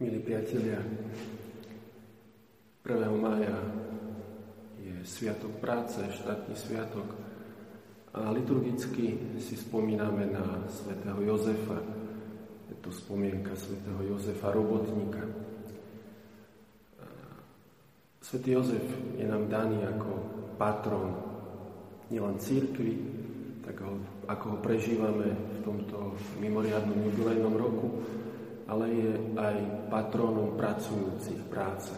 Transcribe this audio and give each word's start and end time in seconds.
Milí 0.00 0.16
priatelia, 0.24 0.80
1. 2.88 3.20
mája 3.20 3.52
je 4.80 4.96
Sviatok 5.04 5.60
práce, 5.60 6.00
štátny 6.00 6.56
sviatok 6.56 7.04
a 8.16 8.32
liturgicky 8.32 9.20
si 9.36 9.60
spomíname 9.60 10.24
na 10.32 10.64
svätého 10.72 11.20
Jozefa. 11.20 11.84
Je 12.72 12.80
to 12.80 12.88
spomienka 12.88 13.52
svätého 13.52 14.00
Jozefa 14.08 14.48
Robotníka. 14.56 15.20
Svetý 18.24 18.56
Jozef 18.56 18.86
je 19.20 19.28
nám 19.28 19.52
daný 19.52 19.84
ako 19.84 20.16
patron 20.56 21.12
nielen 22.08 22.40
církvy, 22.40 22.96
tak 23.68 23.84
ho, 23.84 24.00
ako 24.32 24.44
ho 24.48 24.58
prežívame 24.64 25.28
v 25.28 25.58
tomto 25.60 26.16
mimoriadnom 26.40 26.96
jubilejnom 27.04 27.52
roku, 27.52 28.00
ale 28.70 28.86
je 28.86 29.12
aj 29.34 29.56
patronom 29.90 30.54
pracujúcich 30.54 31.42
práce. 31.50 31.90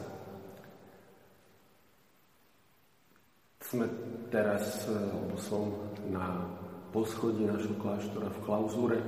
Sme 3.61 3.85
teraz, 4.33 4.89
alebo 4.89 5.37
som 5.37 5.69
na 6.09 6.49
poschodí 6.97 7.45
našho 7.45 7.77
kláštora 7.77 8.33
v 8.33 8.43
klauzúre 8.45 8.99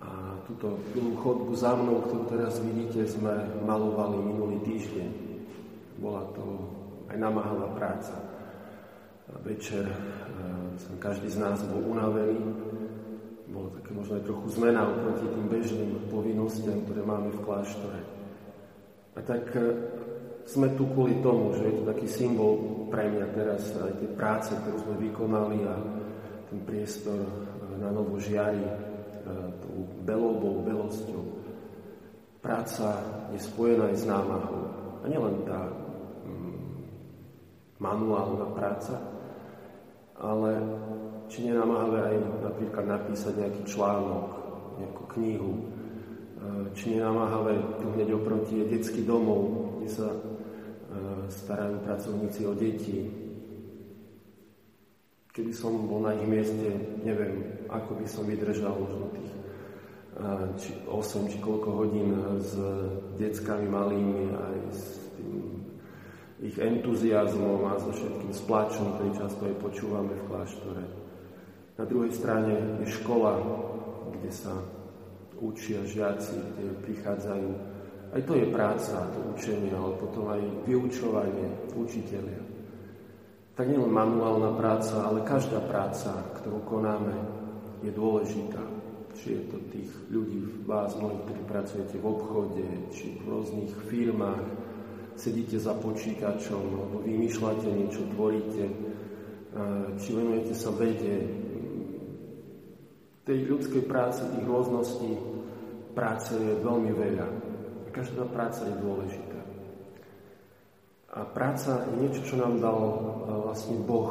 a 0.00 0.40
túto 0.48 0.80
dlhú 0.96 1.12
chodbu 1.20 1.52
za 1.52 1.76
mnou, 1.76 2.00
ktorú 2.08 2.24
teraz 2.32 2.60
vidíte, 2.64 3.04
sme 3.08 3.32
malovali 3.64 4.16
minulý 4.20 4.58
týždeň. 4.64 5.08
Bola 6.00 6.24
to 6.32 6.44
aj 7.12 7.16
namáhavá 7.20 7.72
práca. 7.76 8.16
Večer 9.46 9.88
e, 9.88 9.96
som 10.76 10.94
každý 11.00 11.32
z 11.32 11.40
nás 11.40 11.56
bol 11.64 11.96
unavený, 11.96 12.36
bolo 13.52 13.68
také 13.76 13.92
možno 13.92 14.16
aj 14.16 14.24
trochu 14.24 14.46
zmena 14.56 14.88
oproti 14.88 15.28
tým 15.28 15.46
bežným 15.52 15.90
povinnostiam, 16.08 16.80
ktoré 16.88 17.04
máme 17.04 17.28
v 17.30 17.44
kláštore. 17.44 18.00
A 19.12 19.20
tak 19.20 19.44
e, 19.52 19.60
sme 20.48 20.72
tu 20.72 20.88
kvôli 20.88 21.20
tomu, 21.20 21.52
že 21.52 21.68
je 21.68 21.74
to 21.76 21.82
taký 21.84 22.08
symbol 22.08 22.56
pre 22.88 23.12
mňa 23.12 23.26
teraz 23.36 23.62
aj 23.76 23.92
tie 24.00 24.10
práce, 24.16 24.56
ktoré 24.56 24.76
sme 24.80 24.94
vykonali 25.04 25.58
a 25.68 25.74
ten 26.48 26.60
priestor 26.64 27.20
e, 27.20 27.30
na 27.76 27.92
novo 27.92 28.16
žiari 28.16 28.64
e, 28.64 28.74
tou 29.60 29.76
belobou, 30.00 30.64
belosťou. 30.64 31.22
Práca 32.40 33.04
je 33.30 33.38
spojená 33.38 33.92
aj 33.92 33.96
s 34.00 34.04
námahou. 34.08 34.64
A 35.02 35.04
nielen 35.06 35.44
tá 35.44 35.60
mm, 36.24 36.64
manuálna 37.78 38.48
práca, 38.56 38.96
ale 40.16 40.81
či 41.32 41.48
nenamáhavé 41.48 42.12
aj 42.12 42.16
napríklad 42.44 42.84
napísať 42.84 43.40
nejaký 43.40 43.62
článok, 43.64 44.26
nejakú 44.76 45.02
knihu, 45.16 45.52
e, 45.56 45.62
či 46.76 47.00
nenamáhavé 47.00 47.56
tu 47.80 47.88
hneď 47.96 48.12
oproti 48.20 48.60
je 48.60 48.76
detský 48.76 49.00
domov, 49.08 49.72
kde 49.80 49.88
sa 49.88 50.08
e, 50.12 50.18
starajú 51.32 51.80
pracovníci 51.88 52.40
o 52.44 52.52
deti. 52.52 53.08
Keby 55.32 55.52
som 55.56 55.88
bol 55.88 56.04
na 56.04 56.12
ich 56.12 56.28
mieste, 56.28 57.00
neviem, 57.00 57.64
ako 57.72 57.96
by 57.96 58.04
som 58.04 58.28
vydržal 58.28 58.76
možno 58.76 59.08
tých 59.16 59.32
e, 59.32 59.40
či 60.60 60.70
8 60.84 61.32
či 61.32 61.40
koľko 61.40 61.68
hodín 61.80 62.12
s 62.44 62.52
deckami 63.16 63.72
malými 63.72 64.36
aj 64.36 64.56
s 64.68 64.84
tým 65.16 65.64
ich 66.42 66.58
entuziasmom 66.60 67.64
a 67.72 67.80
so 67.80 67.88
všetkým 67.88 68.34
splačom, 68.36 69.00
ktorý 69.00 69.10
často 69.16 69.40
aj 69.48 69.56
počúvame 69.62 70.12
v 70.12 70.26
kláštore. 70.28 71.01
Na 71.80 71.84
druhej 71.88 72.12
strane 72.12 72.84
je 72.84 72.86
škola, 73.00 73.40
kde 74.12 74.30
sa 74.30 74.54
učia 75.40 75.82
žiaci, 75.82 76.36
kde 76.54 76.78
prichádzajú. 76.84 77.50
Aj 78.12 78.22
to 78.28 78.32
je 78.36 78.46
práca, 78.52 79.08
to 79.10 79.18
učenie, 79.32 79.72
ale 79.72 79.96
potom 79.96 80.28
aj 80.28 80.42
vyučovanie 80.68 81.48
učiteľia. 81.72 82.44
Tak 83.56 83.68
nielen 83.68 83.88
manuálna 83.88 84.52
práca, 84.56 85.00
ale 85.00 85.24
každá 85.24 85.60
práca, 85.64 86.12
ktorú 86.40 86.60
konáme, 86.68 87.16
je 87.80 87.90
dôležitá. 87.90 88.62
Či 89.12 89.26
je 89.36 89.42
to 89.48 89.56
tých 89.68 89.90
ľudí 90.08 90.64
vás, 90.64 90.96
mnohých, 90.96 91.24
ktorí 91.28 91.42
pracujete 91.44 91.96
v 92.00 92.08
obchode, 92.08 92.64
či 92.92 93.16
v 93.20 93.28
rôznych 93.28 93.72
firmách, 93.92 94.44
sedíte 95.16 95.60
za 95.60 95.76
počítačom, 95.76 96.64
alebo 96.64 97.04
vymýšľate 97.04 97.68
niečo, 97.68 98.08
tvoríte, 98.16 98.64
či 100.00 100.08
venujete 100.16 100.54
sa 100.56 100.72
vede, 100.72 101.41
tej 103.22 103.46
ľudskej 103.46 103.86
práce, 103.86 104.22
tých 104.26 104.46
rôzností 104.46 105.14
práce 105.94 106.34
je 106.34 106.58
veľmi 106.58 106.90
veľa. 106.90 107.26
Každá 107.92 108.24
práca 108.26 108.66
je 108.66 108.82
dôležitá. 108.82 109.40
A 111.12 111.28
práca 111.28 111.84
je 111.92 111.94
niečo, 112.00 112.24
čo 112.24 112.40
nám 112.40 112.56
dal 112.56 112.80
e, 112.80 112.96
vlastne 113.44 113.76
Boh, 113.84 114.10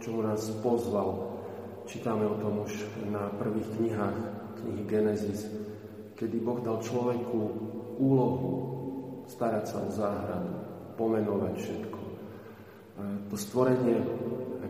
čomu 0.00 0.24
nás 0.24 0.40
pozval. 0.64 1.36
Čítame 1.84 2.24
o 2.24 2.40
tom 2.40 2.64
už 2.64 2.72
na 3.12 3.28
prvých 3.36 3.68
knihách, 3.76 4.18
knihy 4.56 4.82
Genesis, 4.88 5.44
kedy 6.16 6.40
Boh 6.40 6.64
dal 6.64 6.80
človeku 6.80 7.40
úlohu 8.00 8.50
starať 9.28 9.64
sa 9.68 9.78
o 9.84 9.88
záhradu, 9.92 10.52
pomenovať 10.96 11.54
všetko. 11.60 12.00
E, 12.00 12.10
to 13.28 13.36
stvorenie, 13.36 14.00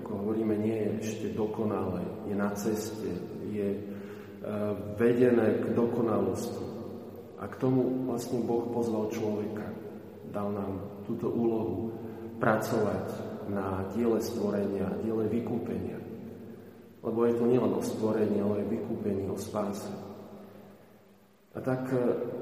ako 0.02 0.10
hovoríme, 0.26 0.58
nie 0.58 0.75
je 0.75 0.91
ešte 1.06 1.26
dokonalé, 1.38 2.02
je 2.26 2.34
na 2.34 2.50
ceste, 2.58 3.34
je 3.54 3.70
e, 3.78 3.81
vedené 4.98 5.62
k 5.62 5.65
dokonalosti. 5.72 6.65
A 7.38 7.47
k 7.47 7.54
tomu 7.60 8.09
vlastne 8.10 8.42
Boh 8.42 8.66
pozval 8.75 9.12
človeka. 9.15 9.66
Dal 10.34 10.50
nám 10.50 11.04
túto 11.06 11.31
úlohu 11.31 11.94
pracovať 12.43 13.06
na 13.53 13.87
diele 13.93 14.19
stvorenia, 14.19 14.98
diele 15.04 15.31
vykúpenia. 15.31 16.00
Lebo 17.04 17.28
je 17.28 17.34
to 17.37 17.44
nielen 17.44 17.72
o 17.76 17.82
stvorení, 17.84 18.41
ale 18.41 18.64
aj 18.64 18.72
vykúpení, 18.72 19.28
o 19.28 19.37
spáse. 19.37 19.93
A 21.54 21.62
tak 21.62 21.87
e, 21.94 21.98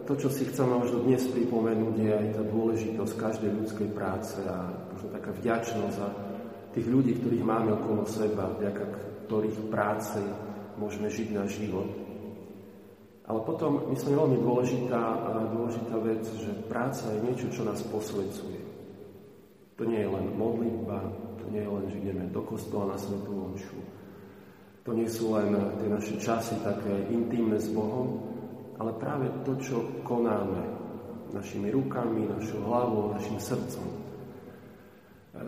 to, 0.08 0.16
čo 0.16 0.32
si 0.32 0.48
chcem 0.48 0.64
možno 0.64 1.04
dnes 1.04 1.28
pripomenúť, 1.28 1.94
je 2.00 2.10
aj 2.16 2.28
tá 2.32 2.42
dôležitosť 2.48 3.12
každej 3.20 3.50
ľudskej 3.60 3.88
práce 3.92 4.40
a 4.48 4.72
možno 4.88 5.12
taká 5.12 5.30
vďačnosť 5.36 5.94
za 5.94 6.08
tých 6.72 6.88
ľudí, 6.88 7.20
ktorých 7.20 7.44
máme 7.44 7.76
okolo 7.76 8.08
seba, 8.08 8.56
vďaka 8.56 8.84
ktorých 9.28 9.58
práce 9.68 10.18
môžeme 10.76 11.08
žiť 11.08 11.28
náš 11.34 11.58
život. 11.58 11.88
Ale 13.22 13.38
potom, 13.46 13.88
myslím, 13.94 14.18
veľmi 14.18 14.38
dôležitá, 14.42 15.02
dôležitá 15.54 15.96
vec, 16.02 16.22
že 16.26 16.52
práca 16.66 17.06
je 17.14 17.24
niečo, 17.24 17.46
čo 17.54 17.62
nás 17.62 17.80
posvedcuje. 17.86 18.58
To 19.78 19.82
nie 19.88 20.04
je 20.04 20.10
len 20.10 20.26
modlitba, 20.36 20.98
to 21.40 21.46
nie 21.48 21.62
je 21.64 21.70
len, 21.70 21.84
že 21.88 22.00
ideme 22.02 22.24
do 22.28 22.42
kostola 22.42 22.92
na 22.92 22.96
svetú 22.98 23.30
omšu. 23.30 23.78
To 24.82 24.90
nie 24.90 25.06
sú 25.06 25.38
len 25.38 25.54
tie 25.78 25.88
naše 25.88 26.18
časy 26.18 26.58
také 26.66 27.06
intimné 27.14 27.62
s 27.62 27.70
Bohom, 27.70 28.18
ale 28.82 28.90
práve 28.98 29.30
to, 29.46 29.54
čo 29.62 30.02
konáme 30.02 30.58
našimi 31.30 31.70
rukami, 31.70 32.26
našou 32.26 32.66
hlavou, 32.66 33.14
našim 33.14 33.38
srdcom. 33.38 33.86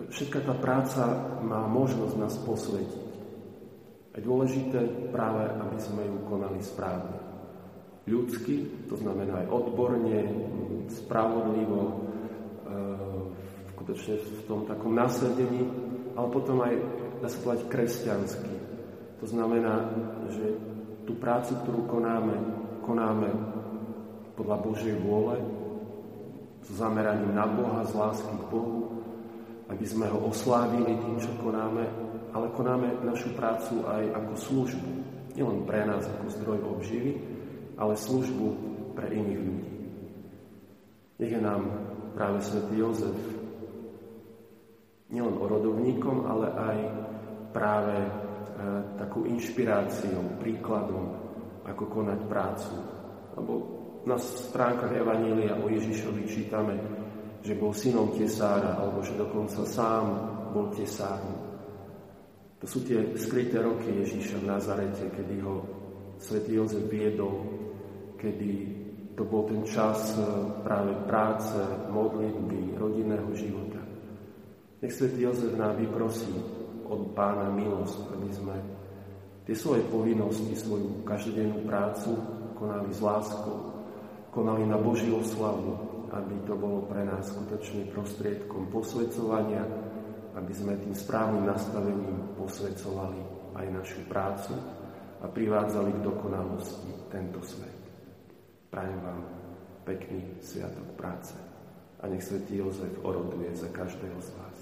Všetká 0.09 0.41
tá 0.47 0.55
práca 0.57 1.05
má 1.45 1.67
možnosť 1.69 2.15
nás 2.17 2.35
posvetiť. 2.47 3.14
Je 4.15 4.23
dôležité 4.23 5.11
práve, 5.11 5.43
aby 5.43 5.79
sme 5.83 6.07
ju 6.07 6.19
konali 6.31 6.63
správne. 6.63 7.19
Ľudsky, 8.07 8.87
to 8.87 8.95
znamená 8.95 9.43
aj 9.43 9.51
odborne, 9.51 10.19
spravodlivo, 10.87 11.83
e, 11.83 11.93
skutočne 13.75 14.15
v 14.23 14.43
tom 14.47 14.71
takom 14.71 14.95
nasadení, 14.95 15.67
ale 16.15 16.29
potom 16.31 16.63
aj, 16.63 16.75
dá 17.19 17.27
sa 17.27 17.43
povedať, 17.43 17.67
kresťansky. 17.67 18.55
To 19.19 19.27
znamená, 19.27 19.91
že 20.31 20.47
tú 21.03 21.19
prácu, 21.19 21.59
ktorú 21.65 21.91
konáme, 21.91 22.37
konáme 22.87 23.35
podľa 24.39 24.57
Božej 24.63 24.95
vôle, 25.03 25.43
s 26.63 26.71
zameraním 26.71 27.35
na 27.35 27.51
Boha, 27.51 27.83
z 27.83 27.93
lásky 27.99 28.31
k 28.31 28.45
Bohu, 28.47 28.94
aby 29.69 29.85
sme 29.89 30.07
ho 30.11 30.29
oslávili 30.29 30.93
tým, 31.01 31.17
čo 31.17 31.33
konáme, 31.41 31.85
ale 32.35 32.53
konáme 32.53 33.01
našu 33.07 33.33
prácu 33.33 33.81
aj 33.87 34.05
ako 34.13 34.33
službu. 34.37 34.91
Nielen 35.35 35.65
pre 35.65 35.83
nás 35.87 36.05
ako 36.07 36.27
zdroj 36.31 36.59
obživy, 36.63 37.13
ale 37.81 37.99
službu 37.99 38.47
pre 38.95 39.11
iných 39.11 39.41
ľudí. 39.41 39.73
Nech 41.19 41.33
je 41.33 41.41
nám 41.41 41.63
práve 42.15 42.43
svätý 42.43 42.79
Jozef 42.83 43.19
nielen 45.15 45.39
orodovníkom, 45.39 46.27
ale 46.27 46.47
aj 46.51 46.79
práve 47.55 47.95
e, 48.03 48.11
takou 48.99 49.23
inšpiráciou, 49.31 50.43
príkladom, 50.43 51.15
ako 51.63 51.85
konať 51.87 52.21
prácu. 52.27 52.75
Lebo 53.39 53.53
na 54.05 54.19
stránkach 54.19 54.91
Evanília 54.91 55.55
o 55.55 55.71
Ježišovi 55.71 56.23
čítame, 56.27 56.75
že 57.45 57.53
bol 57.53 57.77
synom 57.77 58.17
tesára, 58.17 58.81
alebo 58.81 59.05
že 59.05 59.13
dokonca 59.21 59.69
sám 59.69 60.05
bol 60.57 60.73
tesárom. 60.73 61.37
To 62.59 62.65
sú 62.65 62.81
tie 62.89 63.13
skryté 63.21 63.61
roky 63.61 63.93
Ježíša 63.93 64.41
v 64.41 64.49
Nazarete, 64.49 65.13
kedy 65.13 65.45
ho 65.45 65.61
svätý 66.17 66.57
Jozef 66.57 66.89
viedol, 66.89 67.45
kedy 68.17 68.51
to 69.13 69.23
bol 69.29 69.45
ten 69.45 69.61
čas 69.69 70.17
e, 70.17 70.25
práve 70.65 70.97
práce, 71.05 71.55
modlitby, 71.93 72.81
rodinného 72.81 73.29
života. 73.37 73.79
Nech 74.81 74.97
Svetý 74.97 75.29
Jozef 75.29 75.53
nám 75.55 75.77
vyprosí 75.77 76.33
od 76.89 77.13
Pána 77.13 77.53
milosť, 77.53 78.11
aby 78.17 78.29
sme 78.33 78.57
tie 79.45 79.53
svoje 79.53 79.85
povinnosti, 79.93 80.57
svoju 80.57 81.05
každodennú 81.05 81.69
prácu 81.69 82.17
konali 82.57 82.89
s 82.91 83.01
láskou, 83.05 83.74
konali 84.35 84.67
na 84.67 84.75
Božiu 84.75 85.23
oslavu, 85.23 85.79
aby 86.11 86.35
to 86.43 86.59
bolo 86.59 86.83
pre 86.91 87.07
nás 87.07 87.31
skutočne 87.31 87.87
prostriedkom 87.95 88.67
posvedcovania, 88.69 89.63
aby 90.35 90.51
sme 90.51 90.75
tým 90.75 90.91
správnym 90.91 91.47
nastavením 91.47 92.35
posvedcovali 92.35 93.21
aj 93.55 93.67
našu 93.71 94.03
prácu 94.11 94.59
a 95.23 95.31
privádzali 95.31 95.95
k 95.95 96.05
dokonalosti 96.05 96.91
tento 97.07 97.39
svet. 97.47 97.79
Prajem 98.75 98.99
vám 98.99 99.23
pekný 99.87 100.43
sviatok 100.43 100.99
práce 100.99 101.39
a 102.03 102.11
nech 102.11 102.27
Svetý 102.27 102.59
Jozef 102.59 102.91
oroduje 103.07 103.55
za 103.55 103.71
každého 103.71 104.19
z 104.19 104.31
vás. 104.35 104.59